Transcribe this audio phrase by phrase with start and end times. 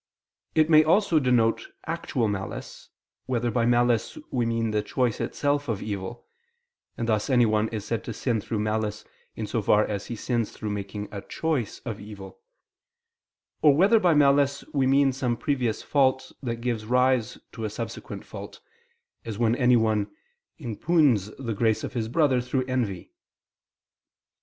[0.55, 2.89] It may also denote actual malice,
[3.27, 6.25] whether by malice we mean the choice itself of evil
[6.97, 10.51] (and thus anyone is said to sin through malice, in so far as he sins
[10.53, 12.39] through making a choice of evil),
[13.61, 18.25] or whether by malice we mean some previous fault that gives rise to a subsequent
[18.25, 18.59] fault,
[19.23, 20.09] as when anyone
[20.57, 23.13] impugns the grace of his brother through envy.